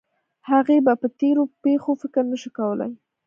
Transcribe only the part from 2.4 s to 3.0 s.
شو کولی